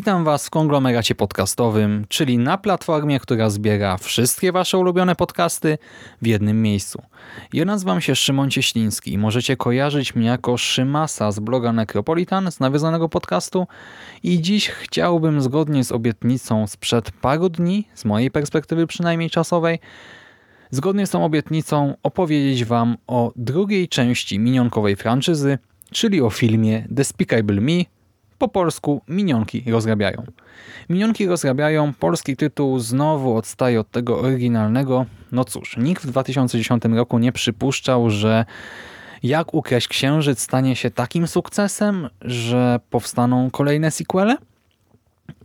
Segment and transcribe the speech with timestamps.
[0.00, 5.78] Witam Was w konglomeracie podcastowym, czyli na platformie, która zbiera wszystkie Wasze ulubione podcasty
[6.22, 7.02] w jednym miejscu.
[7.52, 12.60] Ja nazywam się Szymon Cieśliński i możecie kojarzyć mnie jako Szymasa z bloga Necropolitan, z
[12.60, 13.66] nawiązanego podcastu
[14.22, 19.78] i dziś chciałbym zgodnie z obietnicą sprzed paru dni, z mojej perspektywy przynajmniej czasowej,
[20.70, 25.58] zgodnie z tą obietnicą opowiedzieć Wam o drugiej części minionkowej franczyzy,
[25.92, 27.99] czyli o filmie Despicable Me,
[28.40, 30.22] po polsku Minionki rozrabiają.
[30.88, 35.06] Minionki rozrabiają, polski tytuł znowu odstaje od tego oryginalnego.
[35.32, 38.44] No cóż, nikt w 2010 roku nie przypuszczał, że
[39.22, 44.36] jak ukraść księżyc stanie się takim sukcesem, że powstaną kolejne sequele.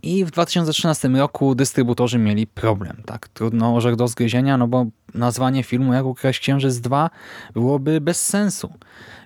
[0.02, 3.02] I w 2013 roku dystrybutorzy mieli problem.
[3.06, 7.10] Tak, trudno orzech do zgryzienia, no bo nazwanie filmu Jak ukraść księżyc 2
[7.54, 8.72] byłoby bez sensu.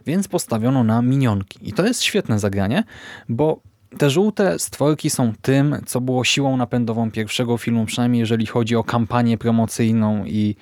[0.06, 1.58] Więc postawiono na minionki.
[1.62, 2.84] I to jest świetne zagranie,
[3.28, 3.60] bo
[3.98, 8.84] te żółte stworki są tym, co było siłą napędową pierwszego filmu, przynajmniej jeżeli chodzi o
[8.84, 10.56] kampanię promocyjną i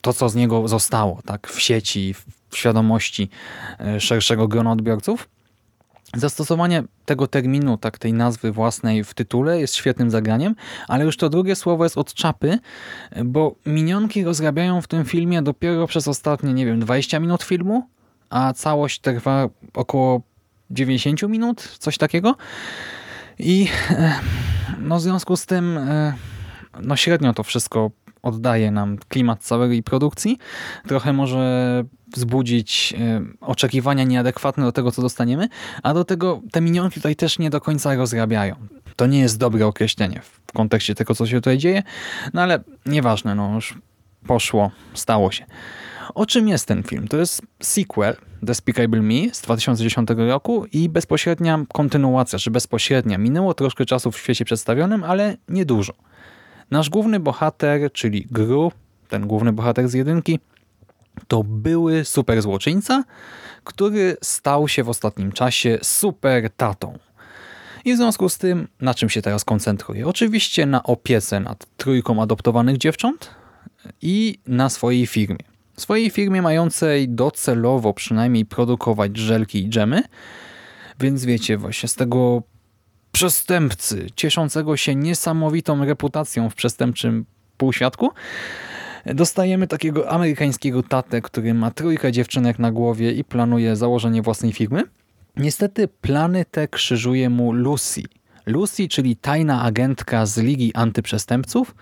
[0.00, 2.14] to, co z niego zostało tak w sieci,
[2.50, 3.28] w świadomości
[3.80, 5.28] e, szerszego grona odbiorców.
[6.16, 10.54] Zastosowanie tego terminu, tak tej nazwy własnej w tytule jest świetnym zagraniem,
[10.88, 12.58] ale już to drugie słowo jest od czapy,
[13.24, 17.88] bo minionki rozrabiają w tym filmie dopiero przez ostatnie, nie wiem, 20 minut filmu,
[18.30, 20.22] a całość trwa około
[20.70, 22.36] 90 minut, coś takiego.
[23.38, 24.14] I e,
[24.78, 26.14] no w związku z tym e,
[26.80, 27.90] no średnio to wszystko
[28.24, 30.38] oddaje nam klimat całej produkcji.
[30.88, 31.84] Trochę może
[32.16, 35.48] wzbudzić e, oczekiwania nieadekwatne do tego, co dostaniemy,
[35.82, 38.56] a do tego te minionki tutaj też nie do końca rozrabiają.
[38.96, 41.82] To nie jest dobre określenie w kontekście tego, co się tutaj dzieje,
[42.34, 43.78] no ale nieważne, no już
[44.26, 45.44] poszło, stało się.
[46.14, 47.08] O czym jest ten film?
[47.08, 53.18] To jest sequel Despicable Me z 2010 roku i bezpośrednia kontynuacja, czy bezpośrednia.
[53.18, 55.92] Minęło troszkę czasu w świecie przedstawionym, ale niedużo.
[56.70, 58.72] Nasz główny bohater, czyli Gru,
[59.08, 60.38] ten główny bohater z jedynki,
[61.28, 63.04] to były super złoczyńca,
[63.64, 66.98] który stał się w ostatnim czasie super tatą.
[67.84, 70.06] I w związku z tym, na czym się teraz koncentruje?
[70.06, 73.30] Oczywiście na opiece nad trójką adoptowanych dziewcząt
[74.02, 80.02] i na swojej firmie swojej firmie mającej docelowo przynajmniej produkować żelki i dżemy.
[81.00, 82.42] Więc wiecie, właśnie z tego
[83.14, 87.24] przestępcy, cieszącego się niesamowitą reputacją w przestępczym
[87.56, 88.10] półświadku,
[89.06, 94.82] dostajemy takiego amerykańskiego tatę, który ma trójkę dziewczynek na głowie i planuje założenie własnej firmy.
[95.36, 98.02] Niestety plany te krzyżuje mu Lucy–
[98.46, 101.74] Lucy, czyli tajna agentka z Ligi Antyprzestępców,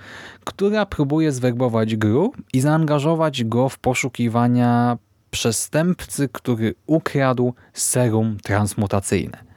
[0.45, 4.99] która próbuje zwerbować Gru i zaangażować go w poszukiwania
[5.31, 9.52] przestępcy, który ukradł serum transmutacyjne.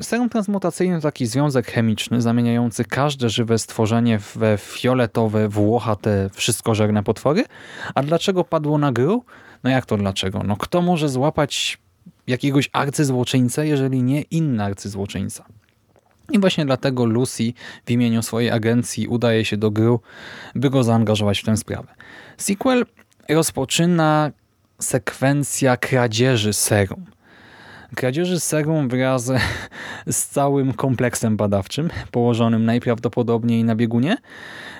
[0.00, 7.44] Serum transmutacyjne to taki związek chemiczny zamieniający każde żywe stworzenie we fioletowe, włochate, wszystkożerne potwory.
[7.94, 9.24] A dlaczego padło na Gru?
[9.64, 10.42] No jak to dlaczego?
[10.42, 11.78] No kto może złapać
[12.26, 15.44] jakiegoś arcyzłoczyńcę, jeżeli nie inny arcyzłoczyńca?
[16.30, 17.52] I właśnie dlatego Lucy
[17.86, 20.00] w imieniu swojej agencji udaje się do Gru,
[20.54, 21.94] by go zaangażować w tę sprawę.
[22.36, 22.86] Sequel
[23.28, 24.30] rozpoczyna
[24.80, 27.04] sekwencja kradzieży serum.
[27.96, 29.30] Kradzieży serum wraz
[30.10, 34.16] z całym kompleksem badawczym, położonym najprawdopodobniej na biegunie.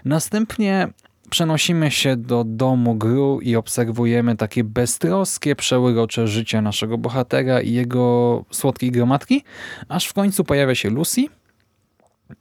[0.05, 0.89] Następnie
[1.31, 8.45] Przenosimy się do domu Gru i obserwujemy takie beztroskie, przełyrocze życie naszego bohatera i jego
[8.51, 9.45] słodkiej gromadki,
[9.89, 11.25] aż w końcu pojawia się Lucy.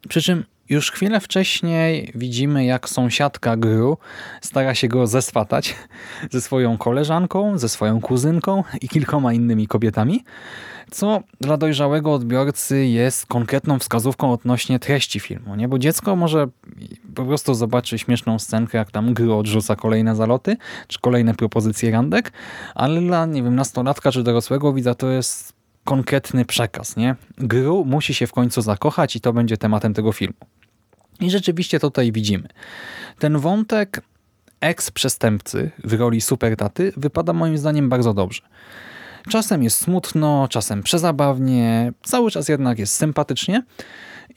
[0.10, 3.98] Przy czym już chwilę wcześniej widzimy, jak sąsiadka Gru
[4.42, 5.76] stara się go zeswatać
[6.32, 10.24] ze swoją koleżanką, ze swoją kuzynką i kilkoma innymi kobietami
[10.92, 15.68] co dla dojrzałego odbiorcy jest konkretną wskazówką odnośnie treści filmu, nie?
[15.68, 16.48] Bo dziecko może
[17.16, 20.58] po prostu zobaczy śmieszną scenkę, jak tam Gru odrzuca kolejne zaloty,
[20.88, 22.32] czy kolejne propozycje randek,
[22.76, 25.54] ale dla, nie wiem, nastolatka czy dorosłego widza to jest
[25.84, 27.16] konkretny przekaz, nie?
[27.38, 30.36] Gru musi się w końcu zakochać i to będzie tematem tego filmu.
[31.22, 32.48] I rzeczywiście tutaj widzimy.
[33.20, 34.02] Ten wątek
[34.62, 38.42] eks-przestępcy w roli supertaty wypada moim zdaniem bardzo dobrze.
[39.30, 43.64] Czasem jest smutno, czasem przezabawnie, cały czas jednak jest sympatycznie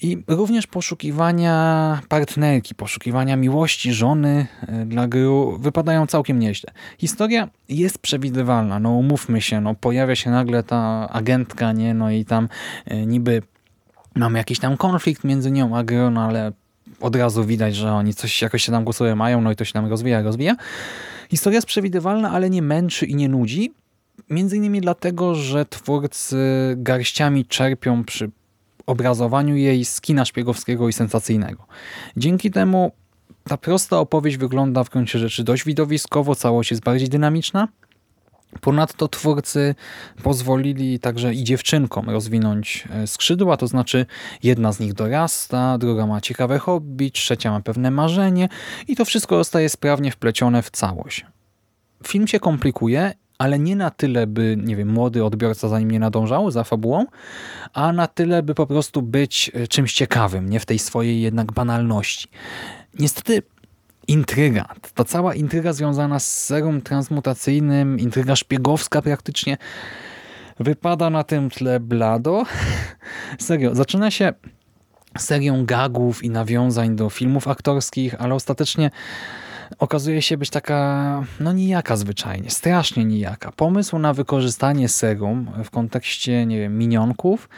[0.02, 5.26] i również poszukiwania partnerki, poszukiwania miłości żony e, dla gry
[5.58, 6.72] wypadają całkiem nieźle.
[6.98, 12.24] Historia jest przewidywalna, no umówmy się, no pojawia się nagle ta agentka, nie, no i
[12.24, 12.48] tam
[12.84, 13.42] e, niby
[14.14, 16.52] mamy jakiś tam konflikt między nią a grą, no ale
[17.04, 19.72] od razu widać, że oni coś jakoś się tam głosuje mają, no i to się
[19.72, 20.56] tam rozwija, rozwija.
[21.30, 23.72] Historia jest przewidywalna, ale nie męczy i nie nudzi.
[24.30, 26.38] Między innymi dlatego, że twórcy
[26.76, 28.30] garściami czerpią przy
[28.86, 31.66] obrazowaniu jej z kina szpiegowskiego i sensacyjnego.
[32.16, 32.92] Dzięki temu
[33.48, 37.68] ta prosta opowieść wygląda w gruncie rzeczy dość widowiskowo, całość jest bardziej dynamiczna.
[38.60, 39.74] Ponadto twórcy
[40.22, 44.06] pozwolili także i dziewczynkom rozwinąć e, skrzydła, to znaczy
[44.42, 48.48] jedna z nich dorasta, druga ma ciekawe hobby, trzecia ma pewne marzenie
[48.88, 51.26] i to wszystko zostaje sprawnie wplecione w całość.
[52.06, 55.98] Film się komplikuje ale nie na tyle, by, nie wiem, młody odbiorca za nim nie
[55.98, 57.06] nadążał, za fabułą,
[57.72, 61.52] a na tyle, by po prostu być e, czymś ciekawym, nie w tej swojej jednak
[61.52, 62.28] banalności.
[62.98, 63.42] Niestety
[64.08, 64.64] intryga,
[64.94, 69.56] ta cała intryga związana z serum transmutacyjnym, intryga szpiegowska praktycznie,
[70.60, 72.42] wypada na tym tle blado.
[73.38, 74.32] Serio, zaczyna się
[75.18, 78.90] serią gagów i nawiązań do filmów aktorskich, ale ostatecznie
[79.78, 83.52] okazuje się być taka, no nijaka zwyczajnie, strasznie nijaka.
[83.52, 87.48] Pomysł na wykorzystanie serum w kontekście, nie wiem, minionków,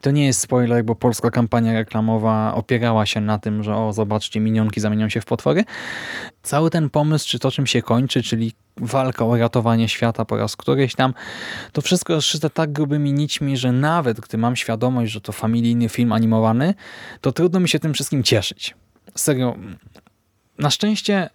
[0.00, 4.40] to nie jest spoiler, bo polska kampania reklamowa opierała się na tym, że o, zobaczcie,
[4.40, 5.64] minionki zamienią się w potwory.
[6.42, 10.56] Cały ten pomysł, czy to czym się kończy, czyli walka o ratowanie świata po raz
[10.56, 11.14] któryś tam,
[11.72, 15.88] to wszystko jest szyte tak grubymi nićmi, że nawet gdy mam świadomość, że to familijny
[15.88, 16.74] film animowany,
[17.20, 18.74] to trudno mi się tym wszystkim cieszyć.
[19.14, 19.56] Serio,
[20.58, 21.30] na szczęście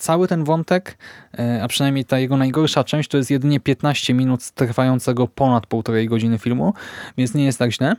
[0.00, 0.98] cały ten wątek,
[1.38, 6.08] e, a przynajmniej ta jego najgorsza część, to jest jedynie 15 minut trwającego ponad półtorej
[6.08, 6.74] godziny filmu,
[7.18, 7.96] więc nie jest tak źle.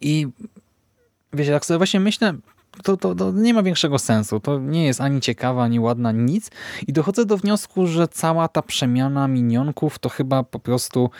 [0.00, 0.26] I
[1.32, 2.34] wiecie, jak sobie właśnie myślę,
[2.82, 4.40] to, to, to, nie ma większego sensu.
[4.40, 6.50] To nie jest ani ciekawa, ani ładna, nic.
[6.86, 11.10] I dochodzę do wniosku, że cała ta przemiana minionków to chyba po prostu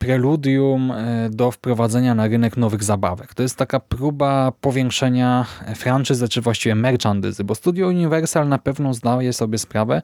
[0.00, 3.34] preludium e, do wprowadzenia na rynek nowych zabawek.
[3.34, 9.32] To jest taka próba powiększenia franczyzy, czy właściwie merchandyzy, bo Studio Universal na pewno zdaje
[9.32, 10.02] sobie sprawę,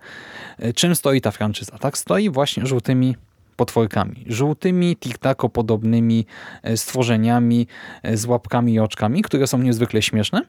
[0.58, 1.78] e, czym stoi ta franczyza.
[1.78, 3.16] Tak stoi właśnie żółtymi
[3.56, 4.24] potworkami.
[4.26, 6.26] Żółtymi, tiktako podobnymi
[6.62, 7.66] e, stworzeniami
[8.14, 10.42] z łapkami i oczkami, które są niezwykle śmieszne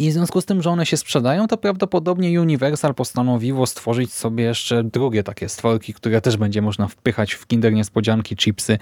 [0.00, 4.44] i w związku z tym, że one się sprzedają, to prawdopodobnie Universal postanowiło stworzyć sobie
[4.44, 8.78] jeszcze drugie takie stworki, które też będzie można wpychać w Kinder Niespodzianki, chipsy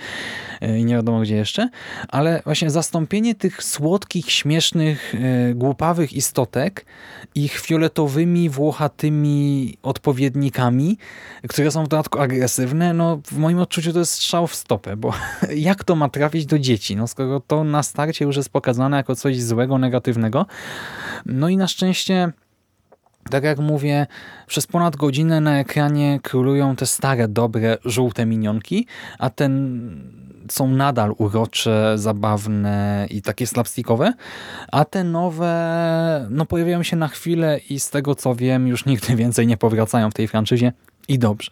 [0.61, 1.69] e, i nie wiadomo gdzie jeszcze.
[2.09, 6.87] Ale właśnie zastąpienie tych słodkich, śmiesznych, e, głupawych istotek
[7.35, 10.99] ich fioletowymi, włochatymi odpowiednikami,
[11.49, 15.13] które są w dodatku agresywne, no w moim odczuciu to jest strzał w stopę, bo
[15.71, 16.97] jak to ma trafić do dzieci?
[16.97, 20.47] No skoro to na starcie już jest pokazane jako coś złego, negatywnego,
[21.27, 22.33] no i na szczęście
[23.31, 24.07] tak jak mówię,
[24.47, 28.87] przez ponad godzinę na ekranie królują te stare, dobre, żółte minionki,
[29.19, 34.13] a ten są nadal urocze, zabawne i takie slapstickowe,
[34.73, 39.17] a te nowe no pojawiają się na chwilę i z tego co wiem już nigdy
[39.23, 40.73] więcej nie powracają w tej franczyzie
[41.09, 41.51] i dobrze.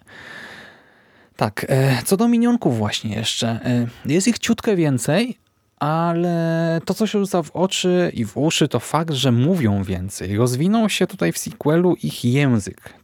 [1.37, 3.49] Tak, e, co do minionków właśnie jeszcze.
[3.49, 5.38] E, jest ich ciutkę więcej,
[5.78, 10.37] ale to, co się rzuca w oczy i w uszy, to fakt, że mówią więcej.
[10.37, 12.95] Rozwinął się tutaj w sequelu ich język.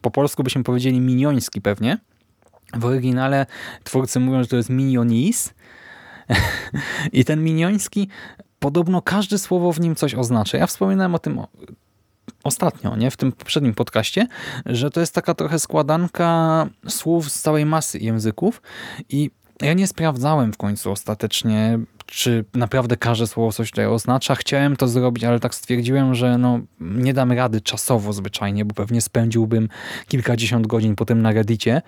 [0.00, 1.98] Po polsku byśmy powiedzieli minioński pewnie.
[2.74, 3.46] W oryginale
[3.84, 5.54] twórcy mówią, że to jest minionis.
[7.12, 8.08] I ten minioński,
[8.58, 10.58] podobno każde słowo w nim coś oznacza.
[10.58, 11.40] Ja wspominałem o tym
[12.44, 14.26] ostatnio, nie w tym poprzednim podcaście,
[14.66, 18.62] że to jest taka trochę składanka słów z całej masy języków
[19.08, 19.30] i
[19.62, 21.78] ja nie sprawdzałem w końcu ostatecznie,
[22.10, 24.34] czy naprawdę każde słowo coś tutaj oznacza.
[24.34, 29.00] Chciałem to zrobić, ale tak stwierdziłem, że no, nie dam rady czasowo zwyczajnie, bo pewnie
[29.00, 29.68] spędziłbym
[30.08, 31.82] kilkadziesiąt godzin potem na Reddicie,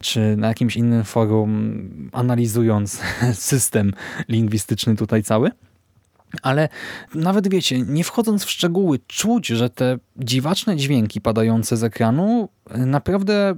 [0.00, 3.00] czy na jakimś innym forum analizując
[3.32, 3.92] system
[4.28, 5.50] lingwistyczny tutaj cały.
[6.42, 6.68] Ale
[7.14, 13.54] nawet wiecie, nie wchodząc w szczegóły, czuć, że te dziwaczne dźwięki padające z ekranu naprawdę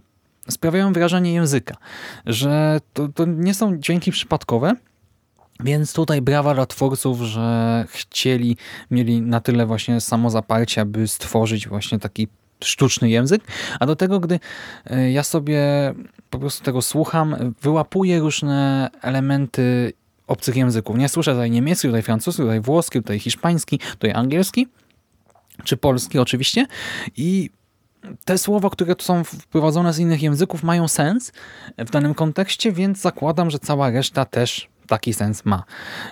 [0.49, 1.77] sprawiają wrażenie języka,
[2.27, 4.75] że to, to nie są dźwięki przypadkowe,
[5.61, 8.57] więc tutaj brawa dla twórców, że chcieli,
[8.91, 12.29] mieli na tyle właśnie samozaparcia, by stworzyć właśnie taki
[12.65, 13.43] sztuczny język,
[13.81, 14.41] a do tego, gdy
[14.87, 15.63] e, ja sobie
[16.31, 19.93] po prostu tego słucham, wyłapuję różne elementy
[20.27, 20.97] obcych języków.
[20.97, 24.69] Nie słyszę tutaj niemiecki, tutaj francuski, tutaj włoski, tutaj hiszpański, tutaj angielski,
[25.65, 26.67] czy polski oczywiście
[27.17, 27.51] i
[28.25, 31.33] te słowa, które tu są wprowadzone z innych języków mają sens
[31.79, 35.65] w danym kontekście, więc zakładam, że cała reszta też taki sens ma.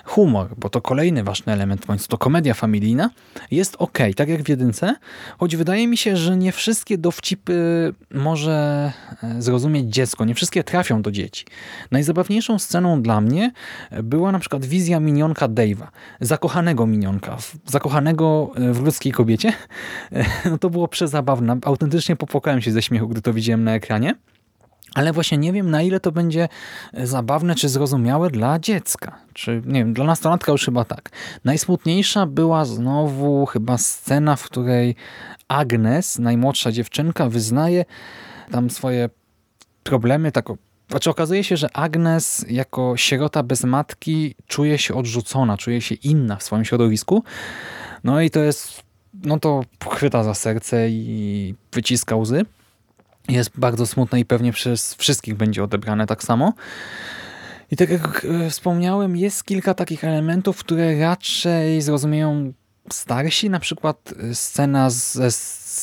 [0.05, 3.09] Humor, bo to kolejny ważny element końcu, to komedia familijna,
[3.51, 4.95] jest ok, tak jak w jedynce,
[5.37, 8.91] choć wydaje mi się, że nie wszystkie dowcipy może
[9.23, 11.45] e, zrozumieć dziecko, nie wszystkie trafią do dzieci.
[11.91, 13.51] Najzabawniejszą sceną dla mnie
[14.03, 15.87] była na przykład wizja minionka Dave'a,
[16.21, 19.53] zakochanego minionka, zakochanego e, w ludzkiej kobiecie.
[20.51, 24.15] No to było przezabawne, autentycznie popłakałem się ze śmiechu, gdy to widziałem na ekranie.
[24.95, 26.49] Ale właśnie nie wiem, na ile to będzie
[26.93, 29.17] e, zabawne czy zrozumiałe dla dziecka.
[29.33, 31.09] Czy, nie wiem, dla nastolatka już chyba tak.
[31.43, 34.95] Najsmutniejsza była znowu chyba scena, w której
[35.47, 37.85] Agnes, najmłodsza dziewczynka, wyznaje
[38.51, 39.09] tam swoje
[39.83, 40.31] problemy.
[40.31, 40.45] Tak,
[40.89, 46.35] znaczy okazuje się, że Agnes jako sierota bez matki czuje się odrzucona, czuje się inna
[46.35, 47.23] w swoim środowisku.
[48.03, 48.83] No i to jest,
[49.23, 52.45] no to chwyta za serce i wyciska łzy
[53.29, 56.53] jest bardzo smutne i pewnie przez wszystkich będzie odebrane tak samo.
[57.71, 62.53] I tak jak e, wspomniałem, jest kilka takich elementów, które raczej zrozumieją
[62.91, 65.31] starsi, na przykład e, scena ze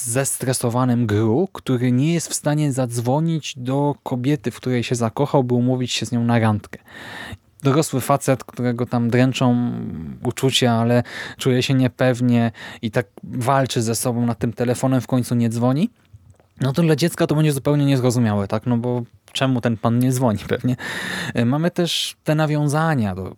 [0.04, 5.54] zestresowanym Gru, który nie jest w stanie zadzwonić do kobiety, w której się zakochał, by
[5.54, 6.78] umówić się z nią na randkę.
[7.62, 9.72] Dorosły facet, którego tam dręczą
[10.22, 11.02] uczucia, ale
[11.38, 15.90] czuje się niepewnie i tak walczy ze sobą nad tym telefonem, w końcu nie dzwoni
[16.60, 18.66] no to dla dziecka to będzie zupełnie niezrozumiałe, tak?
[18.66, 20.76] No bo czemu ten pan nie dzwoni pewnie?
[21.34, 23.36] E, mamy też te nawiązania do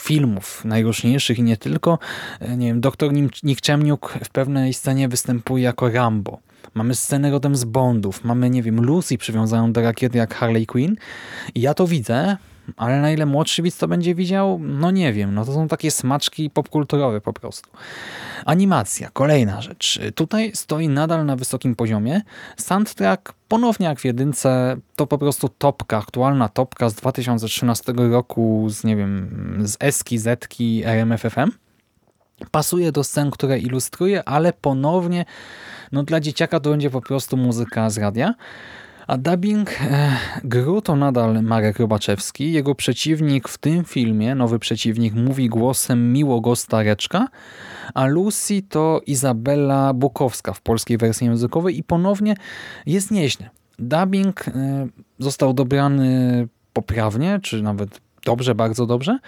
[0.00, 1.98] filmów najróżniejszych i nie tylko.
[2.40, 3.12] E, nie wiem, doktor
[3.42, 6.38] Nikczemniuk w pewnej scenie występuje jako Rambo.
[6.74, 8.24] Mamy scenę rodem z Bondów.
[8.24, 10.96] Mamy, nie wiem, Lucy przywiązaną do rakiety jak Harley Quinn.
[11.54, 12.36] I ja to widzę,
[12.76, 15.34] ale na ile młodszy widz to będzie widział, no nie wiem.
[15.34, 17.70] No to są takie smaczki popkulturowe po prostu.
[18.44, 20.00] Animacja, kolejna rzecz.
[20.14, 22.20] Tutaj stoi nadal na wysokim poziomie.
[22.56, 28.84] Soundtrack, ponownie jak w jedynce, to po prostu topka, aktualna topka z 2013 roku, z
[28.84, 29.28] nie wiem,
[29.64, 31.50] z Eski, Zetki, RMFFM.
[32.50, 35.24] Pasuje do scen, które ilustruje, ale ponownie
[35.92, 38.34] no dla dzieciaka to będzie po prostu muzyka z radia.
[39.08, 42.52] A dubbing e, Gru to nadal Marek Robaczewski.
[42.52, 47.28] Jego przeciwnik w tym filmie, nowy przeciwnik, mówi głosem miłego stareczka,
[47.94, 52.34] a Lucy to Izabela Bukowska w polskiej wersji językowej i ponownie
[52.86, 53.50] jest nieźle.
[53.78, 54.52] Dubbing e,
[55.18, 59.18] został dobrany poprawnie, czy nawet dobrze, bardzo dobrze,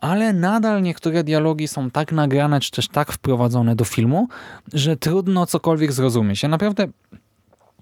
[0.00, 4.28] ale nadal niektóre dialogi są tak nagrane, czy też tak wprowadzone do filmu,
[4.72, 6.42] że trudno cokolwiek zrozumieć.
[6.42, 6.86] Ja naprawdę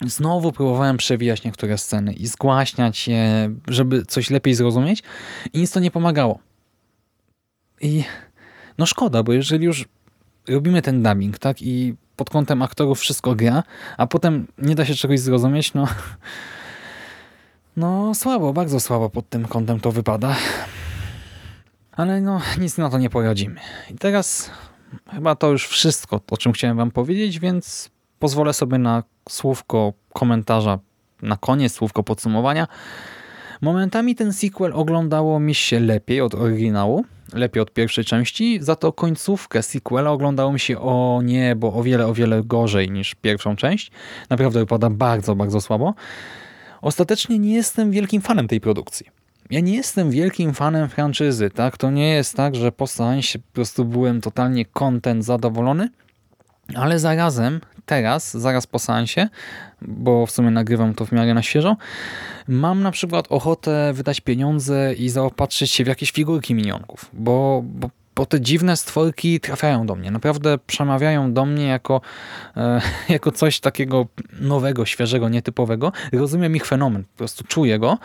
[0.05, 5.03] Znowu próbowałem przewijać niektóre sceny i zgłaśniać je, żeby coś lepiej zrozumieć
[5.53, 6.39] i nic to nie pomagało.
[7.81, 8.05] I
[8.79, 9.85] no szkoda, bo jeżeli już
[10.49, 13.63] robimy ten dubbing, tak, i pod kątem aktorów wszystko gra,
[13.97, 15.87] a potem nie da się czegoś zrozumieć, no
[17.77, 20.37] no słabo, bardzo słabo pod tym kątem to wypada.
[21.93, 23.61] Ale no nic na to nie poradzimy.
[23.91, 24.51] I teraz
[25.11, 30.79] chyba to już wszystko, o czym chciałem wam powiedzieć, więc pozwolę sobie na słówko komentarza
[31.23, 32.67] na koniec, słówko podsumowania.
[33.61, 38.93] Momentami ten sequel oglądało mi się lepiej od oryginału, lepiej od pierwszej części, za to
[38.93, 43.57] końcówkę sequela oglądało mi się o nie, bo o wiele, o wiele gorzej niż pierwszą
[43.57, 43.91] część.
[44.31, 45.95] Naprawdę wypada bardzo, bardzo słabo.
[46.83, 49.07] Ostatecznie nie jestem wielkim fanem tej produkcji.
[49.51, 51.77] Ja nie jestem wielkim fanem franczyzy, tak?
[51.77, 55.89] To nie jest tak, że po seansie po prostu byłem totalnie content zadowolony,
[56.75, 59.29] ale zarazem teraz, zaraz po seansie,
[59.83, 61.77] bo w sumie nagrywam to w miarę na świeżo,
[62.49, 67.91] mam na przykład ochotę wydać pieniądze i zaopatrzyć się w jakieś figurki minionków, bo, bo
[68.17, 70.11] bo te dziwne stworki trafiają do mnie.
[70.11, 72.01] Naprawdę przemawiają do mnie jako,
[72.57, 74.07] e, jako coś takiego
[74.41, 75.93] nowego, świeżego, nietypowego.
[76.13, 77.99] Rozumiem ich fenomen, po prostu czuję go.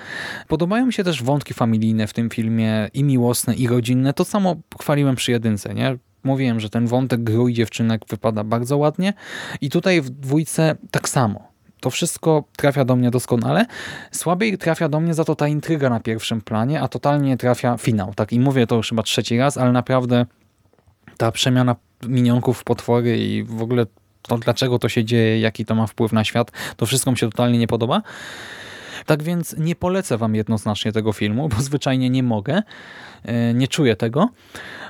[0.48, 4.14] Podobają mi się też wątki familijne w tym filmie, i miłosne, i rodzinne.
[4.14, 5.98] To samo chwaliłem przy jedynce, nie?
[6.24, 9.14] Mówiłem, że ten wątek gru i dziewczynek wypada bardzo ładnie
[9.62, 11.52] i tutaj w dwójce tak samo.
[11.80, 13.66] To wszystko trafia do mnie doskonale.
[14.12, 18.14] Słabiej trafia do mnie za to ta intryga na pierwszym planie, a totalnie trafia finał.
[18.14, 20.26] Tak i mówię to już chyba trzeci raz, ale naprawdę
[21.18, 21.76] ta przemiana
[22.08, 23.86] minionków w potwory i w ogóle
[24.22, 27.30] to dlaczego to się dzieje, jaki to ma wpływ na świat, to wszystko mi się
[27.30, 28.02] totalnie nie podoba.
[29.06, 32.62] Tak więc nie polecę wam jednoznacznie tego filmu, bo zwyczajnie nie mogę,
[33.24, 34.30] e, nie czuję tego,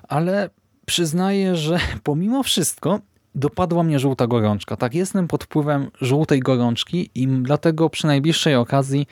[0.07, 0.49] ale
[0.85, 2.99] przyznaję, że pomimo wszystko
[3.35, 4.77] dopadła mnie żółta gorączka.
[4.77, 9.07] Tak, jestem pod wpływem żółtej gorączki i dlatego przy najbliższej okazji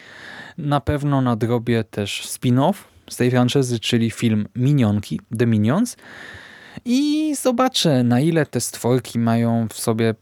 [0.58, 2.74] na pewno nadrobię też spin-off
[3.10, 5.98] z tej franczyzy, czyli film Minionki, The Minions
[6.86, 10.16] i zobaczę na ile te stworki mają w sobie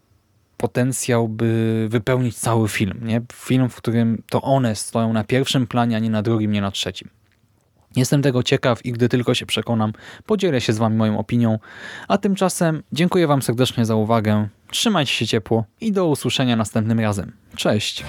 [0.57, 2.99] potencjał, by wypełnić cały film.
[3.01, 3.21] Nie?
[3.33, 6.71] Film, w którym to one stoją na pierwszym planie, a nie na drugim, nie na
[6.71, 7.09] trzecim.
[7.97, 9.93] Jestem tego ciekaw i gdy tylko się przekonam,
[10.25, 11.59] podzielę się z Wami moją opinią.
[12.07, 14.47] A tymczasem dziękuję Wam serdecznie za uwagę.
[14.71, 17.31] Trzymajcie się ciepło i do usłyszenia następnym razem.
[17.55, 18.03] Cześć!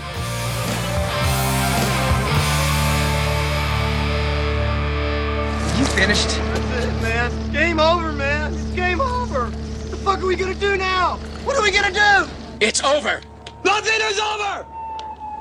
[5.79, 6.29] You finished?
[6.29, 7.31] That's it, man.
[7.31, 8.53] It's game over, man.
[8.55, 9.41] It's game over.
[9.41, 11.19] What the fuck are we gonna do now?
[11.45, 12.29] What are we gonna do?
[12.61, 13.21] It's over.
[13.65, 14.67] Nothing is over!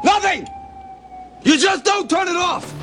[0.03, 0.47] Nothing!
[1.43, 2.73] You just don't turn it off!